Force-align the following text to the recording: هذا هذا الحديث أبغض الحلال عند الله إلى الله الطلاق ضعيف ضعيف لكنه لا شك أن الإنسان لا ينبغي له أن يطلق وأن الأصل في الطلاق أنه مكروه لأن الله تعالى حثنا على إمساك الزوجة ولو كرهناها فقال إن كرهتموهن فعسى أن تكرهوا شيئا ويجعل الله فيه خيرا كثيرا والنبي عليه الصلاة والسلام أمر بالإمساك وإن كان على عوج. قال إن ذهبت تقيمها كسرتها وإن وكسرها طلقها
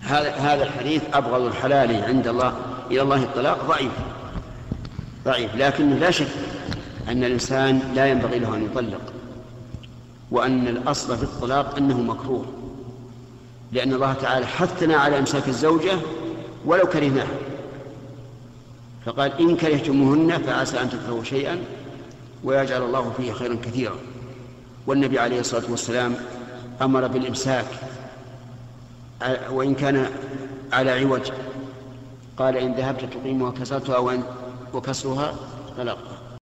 هذا 0.00 0.30
هذا 0.30 0.62
الحديث 0.62 1.02
أبغض 1.12 1.42
الحلال 1.42 2.04
عند 2.04 2.26
الله 2.26 2.54
إلى 2.90 3.02
الله 3.02 3.22
الطلاق 3.22 3.66
ضعيف 3.68 3.92
ضعيف 5.24 5.54
لكنه 5.54 5.96
لا 5.96 6.10
شك 6.10 6.28
أن 7.08 7.24
الإنسان 7.24 7.92
لا 7.94 8.06
ينبغي 8.06 8.38
له 8.38 8.54
أن 8.56 8.64
يطلق 8.64 9.00
وأن 10.30 10.68
الأصل 10.68 11.16
في 11.16 11.22
الطلاق 11.22 11.76
أنه 11.76 12.00
مكروه 12.00 12.44
لأن 13.72 13.92
الله 13.92 14.12
تعالى 14.12 14.46
حثنا 14.46 14.96
على 14.96 15.18
إمساك 15.18 15.48
الزوجة 15.48 15.98
ولو 16.64 16.86
كرهناها 16.86 17.28
فقال 19.06 19.40
إن 19.40 19.56
كرهتموهن 19.56 20.38
فعسى 20.38 20.80
أن 20.80 20.90
تكرهوا 20.90 21.24
شيئا 21.24 21.58
ويجعل 22.44 22.82
الله 22.82 23.12
فيه 23.16 23.32
خيرا 23.32 23.54
كثيرا 23.54 23.96
والنبي 24.86 25.18
عليه 25.18 25.40
الصلاة 25.40 25.70
والسلام 25.70 26.14
أمر 26.82 27.06
بالإمساك 27.06 27.66
وإن 29.50 29.74
كان 29.74 30.06
على 30.72 30.90
عوج. 30.90 31.30
قال 32.38 32.56
إن 32.56 32.72
ذهبت 32.74 33.04
تقيمها 33.04 33.50
كسرتها 33.50 33.98
وإن 33.98 34.22
وكسرها 34.74 35.34
طلقها 35.76 36.33